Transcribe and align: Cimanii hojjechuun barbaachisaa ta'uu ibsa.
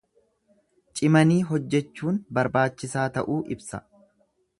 Cimanii 0.99 1.37
hojjechuun 1.49 2.17
barbaachisaa 2.39 3.05
ta'uu 3.19 3.37
ibsa. 3.57 3.83